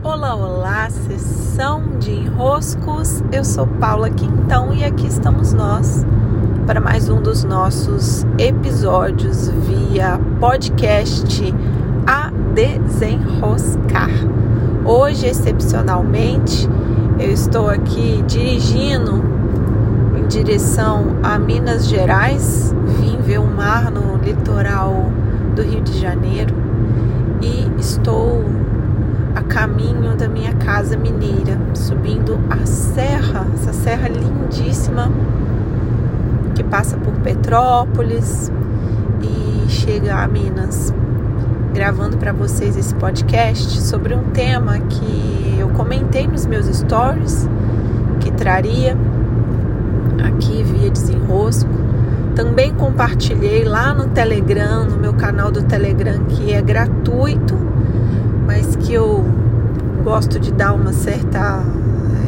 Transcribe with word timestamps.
Olá, 0.00 0.32
olá, 0.36 0.88
sessão 0.90 1.98
de 1.98 2.12
enroscos. 2.12 3.20
Eu 3.32 3.44
sou 3.44 3.66
Paula 3.66 4.08
Quintão 4.08 4.72
e 4.72 4.84
aqui 4.84 5.08
estamos 5.08 5.52
nós 5.52 6.06
para 6.68 6.80
mais 6.80 7.08
um 7.08 7.20
dos 7.20 7.42
nossos 7.42 8.24
episódios 8.38 9.48
via 9.48 10.20
podcast 10.38 11.52
A 12.06 12.30
Desenroscar. 12.54 14.10
Hoje, 14.84 15.26
excepcionalmente, 15.26 16.68
eu 17.18 17.32
estou 17.32 17.68
aqui 17.68 18.22
dirigindo 18.24 19.20
em 20.16 20.28
direção 20.28 21.16
a 21.24 21.40
Minas 21.40 21.88
Gerais. 21.88 22.72
Vim 23.00 23.20
ver 23.20 23.40
o 23.40 23.46
mar 23.48 23.90
no 23.90 24.16
litoral 24.18 25.10
do 25.56 25.62
Rio 25.62 25.80
de 25.80 25.98
Janeiro 25.98 26.54
e 27.42 27.80
estou 27.80 28.44
caminho 29.48 30.14
da 30.14 30.28
minha 30.28 30.52
casa 30.54 30.96
mineira, 30.96 31.58
subindo 31.74 32.38
a 32.50 32.64
serra, 32.66 33.46
essa 33.54 33.72
serra 33.72 34.08
lindíssima 34.08 35.10
que 36.54 36.62
passa 36.62 36.96
por 36.96 37.12
Petrópolis 37.14 38.52
e 39.22 39.68
chega 39.68 40.16
a 40.16 40.28
Minas. 40.28 40.92
Gravando 41.74 42.16
para 42.16 42.32
vocês 42.32 42.76
esse 42.76 42.94
podcast 42.94 43.80
sobre 43.82 44.14
um 44.14 44.24
tema 44.30 44.78
que 44.78 45.56
eu 45.58 45.68
comentei 45.70 46.26
nos 46.26 46.46
meus 46.46 46.66
stories 46.66 47.48
que 48.20 48.30
traria 48.30 48.96
aqui 50.26 50.62
via 50.62 50.90
desenrosco. 50.90 51.70
Também 52.34 52.72
compartilhei 52.74 53.64
lá 53.64 53.92
no 53.94 54.08
Telegram, 54.08 54.84
no 54.84 54.96
meu 54.96 55.14
canal 55.14 55.50
do 55.50 55.62
Telegram, 55.62 56.24
que 56.24 56.52
é 56.52 56.62
gratuito 56.62 57.68
mas 58.48 58.74
que 58.76 58.94
eu 58.94 59.26
gosto 60.08 60.40
de 60.40 60.50
dar 60.50 60.72
uma 60.72 60.90
certa. 60.90 61.62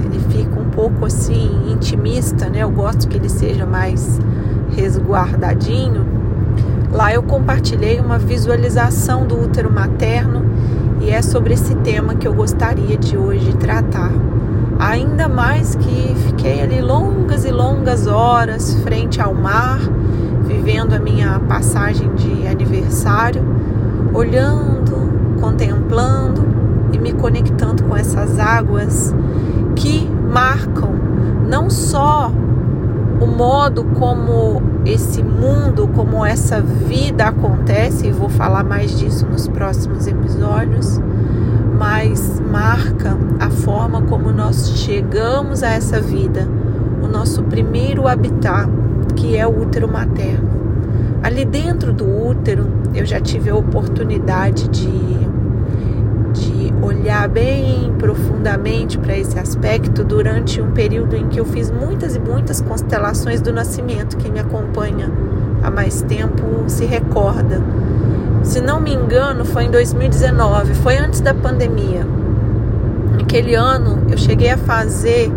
Ele 0.04 0.20
fica 0.28 0.60
um 0.60 0.68
pouco 0.68 1.06
assim 1.06 1.72
intimista, 1.72 2.50
né? 2.50 2.58
Eu 2.58 2.70
gosto 2.70 3.08
que 3.08 3.16
ele 3.16 3.30
seja 3.30 3.64
mais 3.64 4.20
resguardadinho. 4.76 6.04
Lá 6.92 7.10
eu 7.14 7.22
compartilhei 7.22 7.98
uma 7.98 8.18
visualização 8.18 9.26
do 9.26 9.42
útero 9.42 9.72
materno 9.72 10.44
e 11.00 11.08
é 11.08 11.22
sobre 11.22 11.54
esse 11.54 11.74
tema 11.76 12.14
que 12.14 12.28
eu 12.28 12.34
gostaria 12.34 12.98
de 12.98 13.16
hoje 13.16 13.56
tratar. 13.56 14.12
Ainda 14.78 15.26
mais 15.26 15.74
que 15.74 16.14
fiquei 16.26 16.60
ali 16.60 16.82
longas 16.82 17.46
e 17.46 17.50
longas 17.50 18.06
horas 18.06 18.74
frente 18.82 19.22
ao 19.22 19.32
mar, 19.32 19.80
vivendo 20.44 20.92
a 20.92 20.98
minha 20.98 21.40
passagem 21.48 22.12
de 22.14 22.46
aniversário, 22.46 23.42
olhando 24.12 24.80
contemplando 25.40 26.59
e 26.92 26.98
me 26.98 27.12
conectando 27.12 27.84
com 27.84 27.96
essas 27.96 28.38
águas 28.38 29.14
que 29.76 30.08
marcam 30.32 30.94
não 31.48 31.68
só 31.68 32.30
o 33.20 33.26
modo 33.26 33.84
como 33.98 34.62
esse 34.86 35.22
mundo, 35.22 35.88
como 35.88 36.24
essa 36.24 36.60
vida 36.60 37.26
acontece, 37.26 38.06
e 38.06 38.12
vou 38.12 38.28
falar 38.28 38.64
mais 38.64 38.98
disso 38.98 39.26
nos 39.26 39.46
próximos 39.46 40.06
episódios, 40.06 41.00
mas 41.78 42.40
marca 42.40 43.18
a 43.38 43.50
forma 43.50 44.02
como 44.02 44.32
nós 44.32 44.72
chegamos 44.76 45.62
a 45.62 45.68
essa 45.68 46.00
vida, 46.00 46.48
o 47.02 47.06
nosso 47.06 47.42
primeiro 47.42 48.08
habitat, 48.08 48.70
que 49.16 49.36
é 49.36 49.46
o 49.46 49.62
útero 49.62 49.90
materno. 49.90 50.48
Ali 51.22 51.44
dentro 51.44 51.92
do 51.92 52.06
útero, 52.06 52.66
eu 52.94 53.04
já 53.04 53.20
tive 53.20 53.50
a 53.50 53.54
oportunidade 53.54 54.68
de 54.68 54.88
olhar 57.00 57.26
bem 57.30 57.94
profundamente 57.98 58.98
para 58.98 59.16
esse 59.16 59.38
aspecto 59.38 60.04
durante 60.04 60.60
um 60.60 60.70
período 60.72 61.16
em 61.16 61.28
que 61.28 61.40
eu 61.40 61.46
fiz 61.46 61.70
muitas 61.70 62.14
e 62.14 62.20
muitas 62.20 62.60
constelações 62.60 63.40
do 63.40 63.52
nascimento. 63.52 64.18
Quem 64.18 64.30
me 64.30 64.38
acompanha 64.38 65.10
há 65.62 65.70
mais 65.70 66.02
tempo 66.02 66.64
se 66.66 66.84
recorda. 66.84 67.62
Se 68.42 68.60
não 68.60 68.80
me 68.80 68.92
engano, 68.92 69.46
foi 69.46 69.64
em 69.64 69.70
2019, 69.70 70.74
foi 70.74 70.98
antes 70.98 71.20
da 71.20 71.32
pandemia. 71.32 72.06
Naquele 73.18 73.54
ano 73.54 74.02
eu 74.10 74.18
cheguei 74.18 74.50
a 74.50 74.58
fazer 74.58 75.32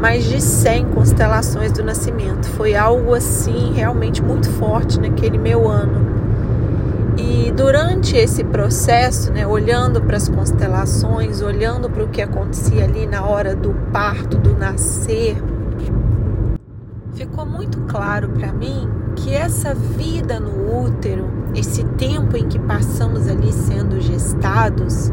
mais 0.00 0.24
de 0.24 0.40
100 0.40 0.86
constelações 0.86 1.70
do 1.70 1.84
nascimento. 1.84 2.48
Foi 2.48 2.74
algo 2.74 3.14
assim 3.14 3.72
realmente 3.74 4.20
muito 4.20 4.50
forte 4.50 4.98
naquele 4.98 5.38
meu 5.38 5.68
ano. 5.68 6.05
E 7.18 7.50
durante 7.50 8.14
esse 8.14 8.44
processo, 8.44 9.32
né, 9.32 9.46
olhando 9.46 10.02
para 10.02 10.18
as 10.18 10.28
constelações, 10.28 11.40
olhando 11.40 11.88
para 11.88 12.04
o 12.04 12.08
que 12.08 12.20
acontecia 12.20 12.84
ali 12.84 13.06
na 13.06 13.24
hora 13.24 13.56
do 13.56 13.72
parto, 13.90 14.36
do 14.36 14.54
nascer, 14.54 15.42
ficou 17.14 17.46
muito 17.46 17.80
claro 17.82 18.28
para 18.28 18.52
mim 18.52 18.86
que 19.16 19.32
essa 19.32 19.74
vida 19.74 20.38
no 20.38 20.84
útero, 20.84 21.26
esse 21.54 21.84
tempo 21.84 22.36
em 22.36 22.46
que 22.48 22.58
passamos 22.58 23.26
ali 23.28 23.50
sendo 23.50 23.98
gestados, 23.98 25.10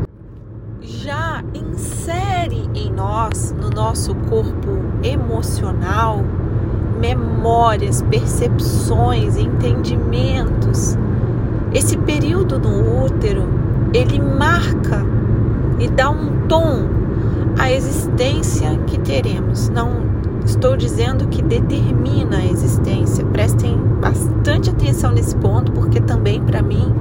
já 0.82 1.42
insere 1.54 2.70
em 2.76 2.92
nós, 2.92 3.56
no 3.58 3.70
nosso 3.70 4.14
corpo 4.14 4.78
emocional, 5.02 6.20
memórias, 7.00 8.02
percepções, 8.02 9.38
entendimentos 9.38 10.98
esse 11.74 11.98
período 11.98 12.60
no 12.60 13.06
útero, 13.06 13.48
ele 13.94 14.20
marca 14.20 15.04
e 15.80 15.88
dá 15.90 16.10
um 16.10 16.48
tom 16.48 16.88
à 17.58 17.72
existência 17.72 18.78
que 18.88 19.00
teremos. 19.00 19.70
Não 19.70 20.04
estou 20.46 20.78
dizendo 20.78 21.28
que 21.28 21.42
determina 21.42 22.38
a 22.38 22.46
existência. 22.46 23.26
Prestem 23.26 23.78
bastante 24.00 24.70
atenção 24.70 25.12
nesse 25.12 25.36
ponto, 25.36 25.72
porque 25.72 26.00
também 26.00 26.42
para 26.42 26.62
mim 26.62 26.94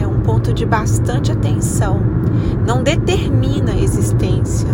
é 0.00 0.06
um 0.06 0.20
ponto 0.20 0.52
de 0.52 0.64
bastante 0.64 1.30
atenção. 1.30 2.00
Não 2.66 2.82
determina 2.82 3.72
a 3.72 3.78
existência, 3.78 4.68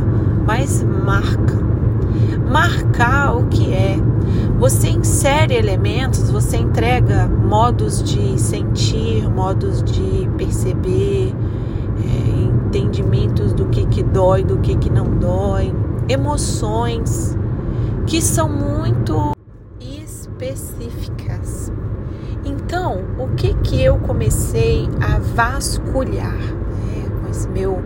mas 0.46 0.82
marca. 0.82 1.60
Marcar 2.50 3.36
o 3.36 3.46
que 3.46 3.72
é, 3.72 3.98
você 4.62 4.90
insere 4.90 5.56
elementos, 5.56 6.30
você 6.30 6.56
entrega 6.56 7.26
modos 7.26 8.00
de 8.00 8.40
sentir, 8.40 9.28
modos 9.28 9.82
de 9.82 10.30
perceber, 10.38 11.34
é, 11.98 12.66
entendimentos 12.68 13.52
do 13.52 13.66
que, 13.66 13.84
que 13.86 14.04
dói, 14.04 14.44
do 14.44 14.58
que, 14.58 14.76
que 14.76 14.88
não 14.88 15.18
dói, 15.18 15.74
emoções 16.08 17.36
que 18.06 18.22
são 18.22 18.48
muito 18.48 19.32
específicas. 19.80 21.72
Então, 22.44 23.00
o 23.18 23.34
que 23.34 23.54
que 23.54 23.82
eu 23.82 23.98
comecei 23.98 24.88
a 25.00 25.18
vasculhar 25.18 26.36
né, 26.36 27.10
com 27.20 27.28
esse 27.28 27.48
meu 27.48 27.82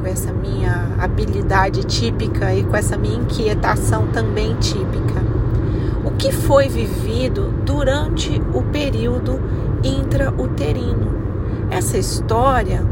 com 0.00 0.06
essa 0.06 0.32
minha 0.32 0.90
habilidade 0.96 1.82
típica 1.82 2.54
e 2.54 2.62
com 2.62 2.76
essa 2.76 2.96
minha 2.96 3.16
inquietação 3.16 4.06
também 4.12 4.54
típica 4.58 5.33
o 6.04 6.10
que 6.12 6.30
foi 6.30 6.68
vivido 6.68 7.52
durante 7.64 8.40
o 8.52 8.62
período 8.62 9.40
intrauterino. 9.82 11.14
Essa 11.70 11.96
história, 11.96 12.84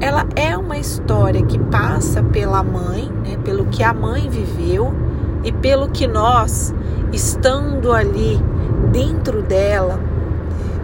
ela 0.00 0.26
é 0.34 0.56
uma 0.56 0.76
história 0.76 1.42
que 1.44 1.58
passa 1.58 2.22
pela 2.22 2.62
mãe, 2.62 3.10
né, 3.24 3.38
pelo 3.44 3.66
que 3.66 3.82
a 3.82 3.94
mãe 3.94 4.28
viveu 4.28 4.92
e 5.44 5.52
pelo 5.52 5.88
que 5.88 6.06
nós, 6.06 6.74
estando 7.12 7.92
ali 7.92 8.40
dentro 8.90 9.42
dela, 9.42 10.00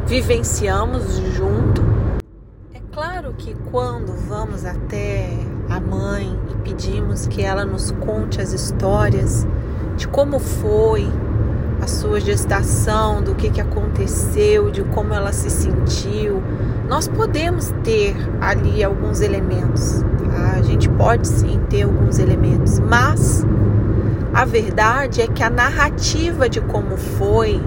vivenciamos 0.07 1.17
junto. 1.35 1.83
É 2.73 2.81
claro 2.93 3.35
que 3.37 3.55
quando 3.71 4.13
vamos 4.29 4.65
até 4.65 5.31
a 5.69 5.81
mãe 5.81 6.39
e 6.51 6.55
pedimos 6.63 7.27
que 7.27 7.43
ela 7.43 7.65
nos 7.65 7.91
conte 7.91 8.41
as 8.41 8.53
histórias 8.53 9.47
de 9.97 10.07
como 10.09 10.39
foi, 10.39 11.09
a 11.83 11.87
sua 11.89 12.21
gestação, 12.21 13.21
do 13.21 13.35
que, 13.35 13.51
que 13.51 13.61
aconteceu, 13.61 14.71
de 14.71 14.85
como 14.85 15.13
ela 15.13 15.33
se 15.33 15.51
sentiu. 15.51 16.41
Nós 16.89 17.09
podemos 17.09 17.75
ter 17.83 18.15
ali 18.41 18.85
alguns 18.85 19.21
elementos, 19.21 20.05
tá? 20.31 20.59
a 20.59 20.63
gente 20.63 20.89
pode 20.89 21.27
sim 21.27 21.61
ter 21.69 21.83
alguns 21.83 22.21
elementos, 22.21 22.79
mas 22.79 23.45
a 24.33 24.45
verdade 24.45 25.23
é 25.23 25.27
que 25.27 25.43
a 25.43 25.51
narrativa 25.51 26.49
de 26.49 26.61
como 26.61 26.97
foi 26.97 27.61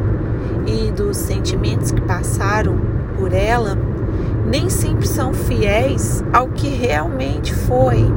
e 0.65 0.91
dos 0.93 1.17
sentimentos 1.17 1.91
que 1.91 2.01
passaram 2.01 2.79
por 3.17 3.33
ela 3.33 3.77
nem 4.47 4.69
sempre 4.69 5.07
são 5.07 5.33
fiéis 5.33 6.23
ao 6.31 6.47
que 6.47 6.69
realmente 6.69 7.53
foi. 7.53 8.09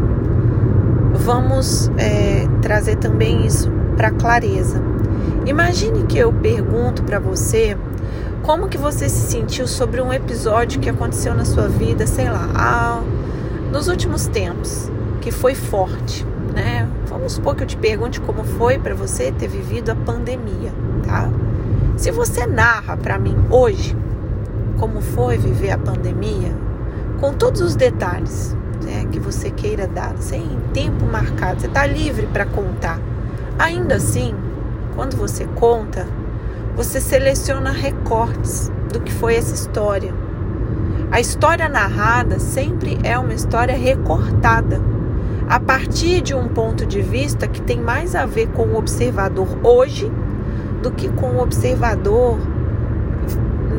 Vamos 1.14 1.90
é, 1.98 2.46
trazer 2.62 2.96
também 2.96 3.44
isso 3.44 3.68
para 3.96 4.12
clareza. 4.12 4.80
Imagine 5.46 6.04
que 6.04 6.18
eu 6.18 6.32
pergunto 6.32 7.02
para 7.02 7.18
você 7.18 7.76
como 8.42 8.68
que 8.68 8.78
você 8.78 9.08
se 9.08 9.30
sentiu 9.30 9.66
sobre 9.66 10.00
um 10.00 10.12
episódio 10.12 10.80
que 10.80 10.88
aconteceu 10.88 11.34
na 11.34 11.44
sua 11.44 11.68
vida, 11.68 12.06
sei 12.06 12.30
lá, 12.30 13.02
nos 13.72 13.88
últimos 13.88 14.26
tempos. 14.26 14.90
que 15.20 15.32
foi 15.32 15.54
forte, 15.54 16.24
né? 16.54 16.88
Vamos 17.08 17.32
supor 17.32 17.54
que 17.56 17.62
eu 17.62 17.66
te 17.66 17.76
pergunte 17.76 18.20
como 18.20 18.44
foi 18.44 18.78
para 18.78 18.94
você 18.94 19.32
ter 19.32 19.48
vivido 19.48 19.90
a 19.90 19.94
pandemia, 19.94 20.72
tá? 21.04 21.28
Se 21.96 22.10
você 22.10 22.46
narra 22.46 22.96
para 22.96 23.18
mim 23.18 23.36
hoje 23.50 23.96
como 24.78 25.00
foi 25.00 25.36
viver 25.36 25.72
a 25.72 25.78
pandemia, 25.78 26.54
com 27.20 27.34
todos 27.34 27.60
os 27.60 27.74
detalhes 27.74 28.56
né, 28.84 29.06
que 29.10 29.18
você 29.18 29.50
queira 29.50 29.88
dar, 29.88 30.14
sem 30.18 30.46
tempo 30.72 31.04
marcado, 31.04 31.60
você 31.60 31.66
está 31.66 31.84
livre 31.84 32.26
para 32.28 32.46
contar. 32.46 33.00
Ainda 33.58 33.96
assim, 33.96 34.34
quando 34.98 35.16
você 35.16 35.44
conta, 35.54 36.08
você 36.74 37.00
seleciona 37.00 37.70
recortes 37.70 38.68
do 38.92 38.98
que 38.98 39.12
foi 39.12 39.36
essa 39.36 39.54
história. 39.54 40.12
A 41.12 41.20
história 41.20 41.68
narrada 41.68 42.40
sempre 42.40 42.98
é 43.04 43.16
uma 43.16 43.32
história 43.32 43.76
recortada, 43.76 44.82
a 45.48 45.60
partir 45.60 46.20
de 46.20 46.34
um 46.34 46.48
ponto 46.48 46.84
de 46.84 47.00
vista 47.00 47.46
que 47.46 47.62
tem 47.62 47.80
mais 47.80 48.16
a 48.16 48.26
ver 48.26 48.48
com 48.48 48.62
o 48.64 48.76
observador 48.76 49.46
hoje 49.62 50.10
do 50.82 50.90
que 50.90 51.08
com 51.10 51.36
o 51.36 51.42
observador 51.42 52.36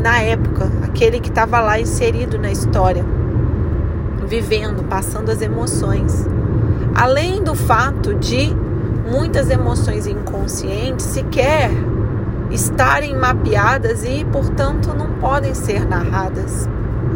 na 0.01 0.21
época, 0.21 0.71
aquele 0.83 1.19
que 1.19 1.27
estava 1.27 1.59
lá 1.59 1.81
inserido 1.81 2.39
na 2.39 2.49
história, 2.49 3.03
vivendo, 4.25 4.85
passando 4.85 5.29
as 5.29 5.41
emoções. 5.41 6.25
Além 6.95 7.43
do 7.43 7.55
fato 7.55 8.13
de 8.13 8.55
muitas 9.09 9.49
emoções 9.49 10.07
inconscientes 10.07 11.05
sequer 11.05 11.71
estarem 12.51 13.15
mapeadas 13.15 14.03
e, 14.03 14.25
portanto, 14.25 14.93
não 14.93 15.11
podem 15.19 15.53
ser 15.53 15.87
narradas. 15.87 16.67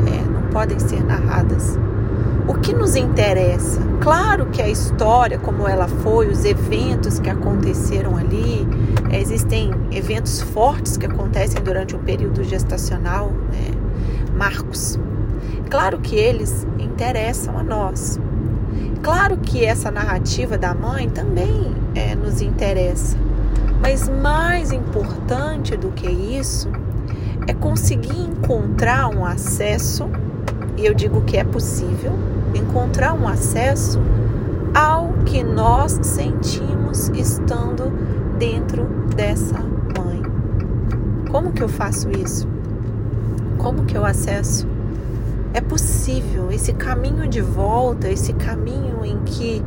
É, 0.08 0.30
não 0.30 0.44
podem 0.52 0.80
ser 0.80 1.04
narradas. 1.04 1.78
O 2.48 2.56
que 2.56 2.74
nos 2.74 2.96
interessa? 2.96 3.82
Claro 4.02 4.48
que 4.48 4.62
a 4.62 4.68
história, 4.68 5.40
como 5.40 5.68
ela 5.68 5.88
foi, 5.88 6.28
os 6.28 6.44
eventos 6.44 7.20
que 7.20 7.30
aconteceram 7.30 8.18
ali, 8.18 8.68
existem 9.12 9.72
eventos 9.92 10.42
fortes 10.42 10.98
que 10.98 11.06
acontecem 11.06 11.62
durante 11.64 11.96
o 11.96 12.00
período 12.00 12.44
gestacional, 12.44 13.32
né? 13.52 13.72
marcos. 14.36 15.00
Claro 15.70 16.00
que 16.00 16.16
eles 16.16 16.68
interessam 16.78 17.58
a 17.58 17.64
nós. 17.64 18.20
Claro 19.04 19.36
que 19.36 19.66
essa 19.66 19.92
narrativa 19.92 20.58
da 20.58 20.74
mãe 20.74 21.10
também 21.10 21.76
é, 21.94 22.16
nos 22.16 22.42
interessa. 22.42 23.18
Mas 23.82 24.08
mais 24.08 24.72
importante 24.72 25.76
do 25.76 25.90
que 25.90 26.10
isso 26.10 26.70
é 27.46 27.54
conseguir 27.54 28.18
encontrar 28.18 29.10
um 29.10 29.26
acesso, 29.26 30.10
e 30.78 30.86
eu 30.86 30.94
digo 30.94 31.20
que 31.24 31.36
é 31.36 31.44
possível, 31.44 32.14
encontrar 32.56 33.14
um 33.14 33.28
acesso 33.28 34.00
ao 34.74 35.10
que 35.26 35.44
nós 35.44 36.00
sentimos 36.02 37.10
estando 37.10 37.92
dentro 38.40 38.86
dessa 39.14 39.60
mãe. 39.60 40.24
Como 41.30 41.52
que 41.52 41.62
eu 41.62 41.68
faço 41.68 42.10
isso? 42.10 42.48
Como 43.58 43.84
que 43.84 43.98
eu 43.98 44.06
acesso? 44.06 44.73
É 45.54 45.62
possível 45.62 46.52
esse 46.52 46.74
caminho 46.74 47.28
de 47.28 47.40
volta, 47.40 48.10
esse 48.10 48.34
caminho 48.34 49.06
em 49.06 49.20
que 49.20 49.64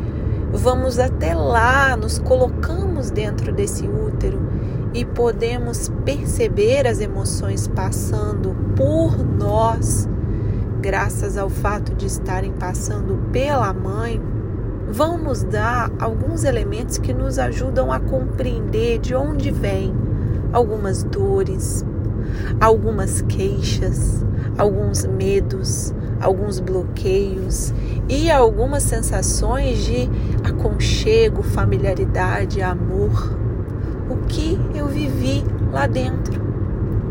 vamos 0.52 0.98
até 0.98 1.34
lá, 1.34 1.96
nos 1.96 2.18
colocamos 2.18 3.10
dentro 3.10 3.52
desse 3.52 3.86
útero 3.86 4.40
e 4.92 5.04
podemos 5.04 5.88
perceber 6.04 6.86
as 6.86 7.00
emoções 7.00 7.68
passando 7.68 8.56
por 8.74 9.16
nós, 9.18 10.08
graças 10.80 11.36
ao 11.36 11.48
fato 11.48 11.94
de 11.94 12.06
estarem 12.06 12.52
passando 12.52 13.30
pela 13.30 13.72
mãe 13.72 14.20
vão 14.88 15.18
nos 15.18 15.42
dar 15.42 15.90
alguns 15.98 16.44
elementos 16.44 16.98
que 16.98 17.12
nos 17.12 17.38
ajudam 17.38 17.92
a 17.92 17.98
compreender 17.98 18.98
de 18.98 19.14
onde 19.14 19.50
vêm 19.50 19.94
algumas 20.52 21.02
dores, 21.02 21.84
algumas 22.60 23.22
queixas, 23.22 24.24
alguns 24.56 25.04
medos, 25.04 25.94
alguns 26.20 26.60
bloqueios 26.60 27.72
e 28.08 28.30
algumas 28.30 28.82
sensações 28.82 29.84
de 29.84 30.08
aconchego, 30.44 31.42
familiaridade, 31.42 32.62
amor. 32.62 33.38
O 34.08 34.26
que 34.26 34.58
eu 34.74 34.86
vivi 34.86 35.44
lá 35.72 35.86
dentro. 35.86 36.40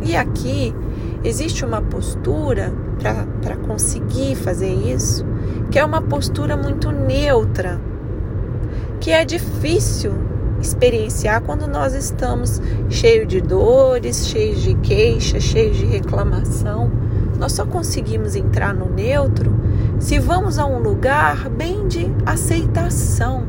E 0.04 0.16
aqui 0.16 0.74
existe 1.24 1.66
uma 1.66 1.82
postura 1.82 2.72
para 3.42 3.56
conseguir 3.58 4.36
fazer 4.36 4.72
isso 4.74 5.26
que 5.72 5.80
é 5.80 5.86
uma 5.86 6.02
postura 6.02 6.56
muito 6.56 6.92
neutra, 6.92 7.80
que 9.00 9.12
é 9.12 9.26
difícil 9.26 10.14
experienciar 10.66 11.42
quando 11.42 11.68
nós 11.68 11.94
estamos 11.94 12.62
cheios 12.90 13.28
de 13.28 13.40
dores, 13.40 14.28
cheios 14.28 14.62
de 14.62 14.74
queixa, 14.76 15.40
cheios 15.40 15.78
de 15.78 15.86
reclamação. 15.86 16.92
Nós 17.38 17.52
só 17.54 17.66
conseguimos 17.66 18.36
entrar 18.36 18.74
no 18.74 18.90
neutro 18.90 19.54
se 20.00 20.20
vamos 20.20 20.58
a 20.58 20.66
um 20.66 20.80
lugar 20.80 21.50
bem 21.50 21.88
de 21.88 22.12
aceitação. 22.26 23.46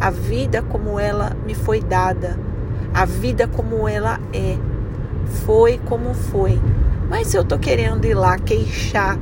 A 0.00 0.10
vida 0.10 0.62
como 0.62 0.98
ela 0.98 1.32
me 1.46 1.54
foi 1.54 1.80
dada, 1.80 2.38
a 2.92 3.04
vida 3.04 3.48
como 3.48 3.88
ela 3.88 4.20
é, 4.32 4.58
foi 5.44 5.78
como 5.86 6.12
foi. 6.12 6.60
Mas 7.08 7.28
se 7.28 7.36
eu 7.36 7.44
tô 7.44 7.58
querendo 7.58 8.04
ir 8.04 8.14
lá 8.14 8.38
queixar 8.38 9.18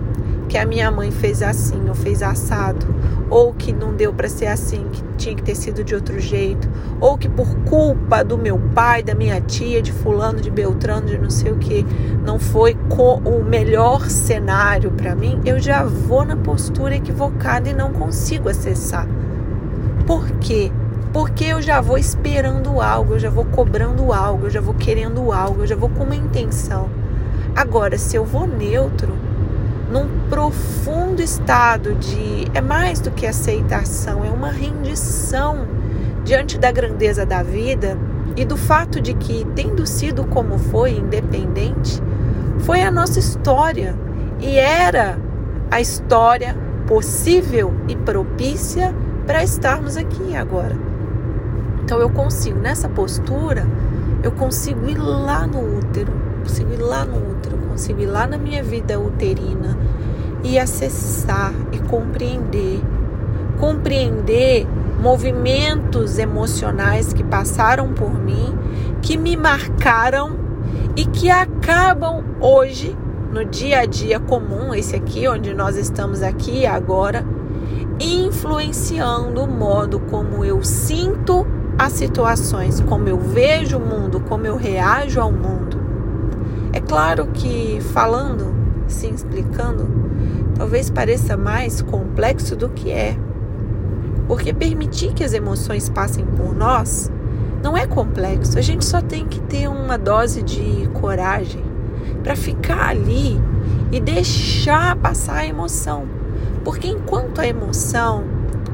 que 0.48 0.58
a 0.58 0.66
minha 0.66 0.90
mãe 0.90 1.10
fez 1.10 1.42
assim 1.42 1.88
ou 1.88 1.94
fez 1.94 2.22
assado, 2.22 2.86
ou 3.30 3.52
que 3.52 3.72
não 3.72 3.94
deu 3.94 4.12
para 4.12 4.28
ser 4.28 4.46
assim, 4.46 4.86
que 4.92 5.02
tinha 5.14 5.34
que 5.34 5.42
ter 5.42 5.54
sido 5.54 5.82
de 5.82 5.94
outro 5.94 6.18
jeito, 6.20 6.68
ou 7.00 7.16
que 7.16 7.28
por 7.28 7.54
culpa 7.60 8.22
do 8.22 8.36
meu 8.36 8.58
pai, 8.74 9.02
da 9.02 9.14
minha 9.14 9.40
tia, 9.40 9.80
de 9.80 9.92
fulano, 9.92 10.40
de 10.40 10.50
Beltrano, 10.50 11.06
de 11.06 11.18
não 11.18 11.30
sei 11.30 11.52
o 11.52 11.56
que, 11.56 11.84
não 12.24 12.38
foi 12.38 12.76
o 13.24 13.42
melhor 13.42 14.08
cenário 14.08 14.90
para 14.90 15.14
mim, 15.14 15.40
eu 15.44 15.58
já 15.58 15.84
vou 15.84 16.24
na 16.24 16.36
postura 16.36 16.96
equivocada 16.96 17.68
e 17.68 17.72
não 17.72 17.92
consigo 17.92 18.48
acessar. 18.48 19.06
Por 20.06 20.30
quê? 20.32 20.70
Porque 21.12 21.44
eu 21.44 21.62
já 21.62 21.80
vou 21.80 21.96
esperando 21.96 22.80
algo, 22.80 23.14
eu 23.14 23.18
já 23.18 23.30
vou 23.30 23.44
cobrando 23.44 24.12
algo, 24.12 24.46
eu 24.46 24.50
já 24.50 24.60
vou 24.60 24.74
querendo 24.74 25.32
algo, 25.32 25.62
eu 25.62 25.66
já 25.66 25.76
vou 25.76 25.88
com 25.88 26.04
uma 26.04 26.16
intenção. 26.16 26.88
Agora, 27.54 27.96
se 27.96 28.16
eu 28.16 28.24
vou 28.24 28.46
neutro, 28.46 29.16
num 29.90 30.08
profundo 30.28 31.22
estado 31.22 31.94
de. 31.94 32.46
É 32.54 32.60
mais 32.60 33.00
do 33.00 33.10
que 33.10 33.26
aceitação, 33.26 34.24
é 34.24 34.30
uma 34.30 34.50
rendição 34.50 35.66
diante 36.24 36.58
da 36.58 36.72
grandeza 36.72 37.26
da 37.26 37.42
vida 37.42 37.98
e 38.36 38.44
do 38.44 38.56
fato 38.56 39.00
de 39.00 39.14
que, 39.14 39.46
tendo 39.54 39.86
sido 39.86 40.24
como 40.24 40.58
foi, 40.58 40.92
independente, 40.92 42.02
foi 42.60 42.82
a 42.82 42.90
nossa 42.90 43.18
história 43.18 43.94
e 44.40 44.56
era 44.56 45.18
a 45.70 45.80
história 45.80 46.56
possível 46.86 47.72
e 47.88 47.96
propícia 47.96 48.94
para 49.26 49.42
estarmos 49.42 49.96
aqui 49.96 50.36
agora. 50.36 50.76
Então 51.82 51.98
eu 51.98 52.10
consigo, 52.10 52.58
nessa 52.58 52.88
postura, 52.88 53.66
eu 54.22 54.32
consigo 54.32 54.88
ir 54.88 54.96
lá 54.96 55.46
no 55.46 55.78
útero, 55.78 56.12
consigo 56.44 56.74
ir 56.74 56.78
lá 56.78 57.04
no 57.06 57.16
útero, 57.32 57.56
consigo 57.56 58.02
ir 58.02 58.06
lá 58.06 58.26
na 58.26 58.36
minha 58.36 58.62
vida 58.62 59.00
uterina 59.00 59.76
e 60.42 60.58
acessar 60.58 61.52
e 61.72 61.78
compreender. 61.78 62.80
Compreender 63.58 64.66
movimentos 65.00 66.18
emocionais 66.18 67.12
que 67.12 67.24
passaram 67.24 67.92
por 67.94 68.12
mim, 68.12 68.54
que 69.00 69.16
me 69.16 69.36
marcaram 69.36 70.36
e 70.94 71.06
que 71.06 71.30
acabam 71.30 72.22
hoje, 72.40 72.96
no 73.32 73.44
dia 73.44 73.80
a 73.80 73.86
dia 73.86 74.20
comum, 74.20 74.74
esse 74.74 74.94
aqui, 74.94 75.26
onde 75.26 75.54
nós 75.54 75.76
estamos 75.76 76.22
aqui 76.22 76.66
agora, 76.66 77.24
influenciando 77.98 79.42
o 79.42 79.46
modo 79.46 79.98
como 79.98 80.44
eu 80.44 80.62
sinto 80.62 81.46
as 81.78 81.92
situações, 81.94 82.80
como 82.80 83.08
eu 83.08 83.18
vejo 83.18 83.78
o 83.78 83.80
mundo, 83.80 84.20
como 84.20 84.46
eu 84.46 84.56
reajo 84.56 85.20
ao 85.20 85.32
mundo. 85.32 85.73
É 86.74 86.80
claro 86.80 87.28
que 87.28 87.78
falando, 87.92 88.52
se 88.88 89.06
explicando, 89.06 89.88
talvez 90.56 90.90
pareça 90.90 91.36
mais 91.36 91.80
complexo 91.80 92.56
do 92.56 92.68
que 92.68 92.90
é. 92.90 93.16
Porque 94.26 94.52
permitir 94.52 95.12
que 95.14 95.22
as 95.22 95.32
emoções 95.34 95.88
passem 95.88 96.26
por 96.26 96.52
nós 96.52 97.12
não 97.62 97.76
é 97.76 97.86
complexo. 97.86 98.58
A 98.58 98.60
gente 98.60 98.84
só 98.84 99.00
tem 99.00 99.24
que 99.24 99.40
ter 99.42 99.68
uma 99.68 99.96
dose 99.96 100.42
de 100.42 100.90
coragem 100.94 101.62
para 102.24 102.34
ficar 102.34 102.88
ali 102.88 103.40
e 103.92 104.00
deixar 104.00 104.96
passar 104.96 105.36
a 105.36 105.46
emoção. 105.46 106.08
Porque 106.64 106.88
enquanto 106.88 107.40
a 107.40 107.46
emoção, 107.46 108.24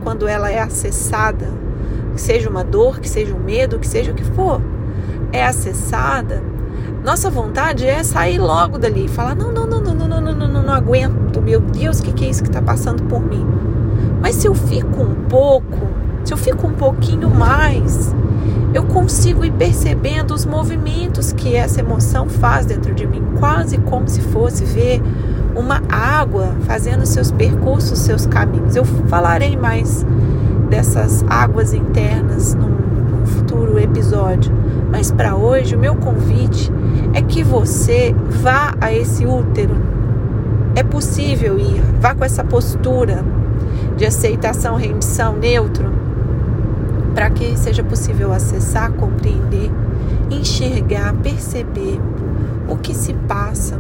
quando 0.03 0.27
ela 0.27 0.51
é 0.51 0.59
acessada, 0.59 1.49
seja 2.17 2.49
uma 2.49 2.65
dor, 2.65 2.99
que 2.99 3.11
seja 3.11 3.35
um 3.35 3.41
medo, 3.41 3.79
que 3.79 3.87
seja 3.87 4.13
o 4.13 4.15
que 4.15 4.25
for, 4.25 4.63
é 5.33 5.45
acessada, 5.45 6.43
nossa 7.05 7.31
vontade 7.31 7.87
é 7.87 8.03
sair 8.03 8.39
logo 8.39 8.79
dali 8.79 9.07
e 9.07 9.09
falar: 9.09 9.35
não, 9.35 9.51
não, 9.51 9.67
não, 9.67 9.81
não, 9.81 9.95
não, 9.95 10.09
não, 10.09 10.21
não, 10.21 10.49
não, 10.49 10.63
não 10.63 10.73
aguento, 10.73 11.41
meu 11.41 11.61
Deus, 11.61 12.01
o 12.01 12.03
que, 12.03 12.13
que 12.13 12.25
é 12.27 12.31
isso 12.31 12.43
que 12.43 12.49
está 12.49 12.61
passando 12.61 13.03
por 13.05 13.21
mim? 13.21 13.47
Mas 14.21 14.37
se 14.37 14.47
eu 14.47 14.55
fico 14.55 15.03
um 15.03 15.15
pouco, 15.29 15.79
se 16.25 16.33
eu 16.33 16.37
fico 16.37 16.67
um 16.67 16.73
pouquinho 16.73 17.31
mais, 17.31 18.15
eu 18.75 18.85
consigo 18.85 19.45
ir 19.45 19.53
percebendo 19.53 20.35
os 20.35 20.45
movimentos 20.45 21.33
que 21.33 21.55
essa 21.55 21.81
emoção 21.81 22.29
faz 22.29 22.67
dentro 22.67 22.95
de 22.95 23.07
mim, 23.07 23.23
quase 23.39 23.79
como 23.79 24.07
se 24.07 24.21
fosse 24.21 24.65
ver 24.65 25.03
uma 25.57 25.83
água 25.89 26.55
fazendo 26.67 27.07
seus 27.07 27.33
percursos, 27.33 27.99
seus 27.99 28.27
caminhos. 28.27 28.77
Eu 28.77 28.85
falarei 28.85 29.57
mais 29.57 30.07
dessas 30.69 31.25
águas 31.29 31.73
internas 31.73 32.55
num, 32.55 32.69
num 32.69 33.27
futuro 33.27 33.79
episódio, 33.79 34.53
mas 34.91 35.11
para 35.11 35.35
hoje 35.35 35.75
o 35.75 35.79
meu 35.79 35.97
convite 35.97 36.71
é 37.13 37.23
que 37.23 37.43
você 37.43 38.15
vá 38.43 38.75
a 38.81 38.93
esse 38.93 39.27
útero. 39.27 39.75
É 40.75 40.83
possível 40.83 41.59
ir, 41.59 41.81
vá 42.01 42.15
com 42.15 42.25
essa 42.25 42.45
postura 42.45 43.25
de 43.97 44.07
aceitação, 44.07 44.77
rendição, 44.77 45.37
neutro, 45.37 45.91
para 47.15 47.29
que 47.31 47.57
seja 47.59 47.83
possível 47.83 48.33
acessar, 48.33 48.93
compreender, 48.93 49.71
enxergar, 50.31 51.15
perceber 51.15 52.01
o 52.69 52.77
que 52.77 52.95
se 52.95 53.13
passa 53.13 53.79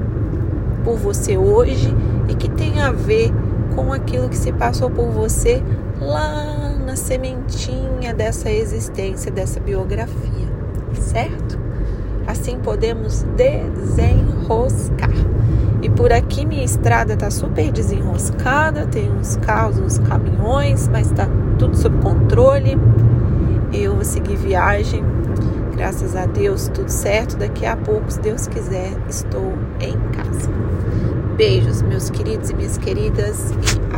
por 0.85 0.97
você 0.97 1.39
hoje 1.39 1.95
e 2.29 2.35
que 2.35 2.51
tem 2.51 2.81
a 2.81 2.91
ver 2.91 3.33
com 3.75 3.93
aquilo 3.93 4.29
que 4.29 4.37
se 4.37 4.53
passou 4.53 4.91
por 4.91 5.11
você 5.11 5.63
lá 6.01 6.75
na 6.85 6.97
sementinha 6.97 8.13
dessa 8.13 8.51
existência, 8.51 9.31
dessa 9.31 9.61
biografia, 9.61 10.49
certo? 10.93 11.70
Assim 12.31 12.59
podemos 12.61 13.27
desenroscar. 13.37 15.11
E 15.83 15.91
por 15.91 16.13
aqui 16.13 16.47
minha 16.47 16.63
estrada 16.63 17.17
tá 17.17 17.29
super 17.29 17.73
desenroscada, 17.73 18.87
tem 18.87 19.11
uns 19.11 19.35
carros, 19.39 19.81
uns 19.81 19.99
caminhões, 19.99 20.87
mas 20.87 21.11
tá 21.11 21.27
tudo 21.59 21.77
sob 21.77 22.01
controle. 22.01 22.79
Eu 23.73 23.97
vou 23.97 24.05
seguir 24.05 24.37
viagem. 24.37 25.03
Graças 25.77 26.15
a 26.15 26.27
Deus, 26.27 26.69
tudo 26.69 26.89
certo. 26.89 27.37
Daqui 27.37 27.67
a 27.67 27.77
pouco, 27.77 28.09
se 28.13 28.21
Deus 28.21 28.47
quiser, 28.47 28.93
estou 29.09 29.53
em 29.81 29.99
casa. 30.13 30.49
Beijos, 31.37 31.83
meus 31.83 32.11
queridos 32.11 32.51
e 32.51 32.55
minhas 32.55 32.79
queridas, 32.79 33.51
e 33.51 33.90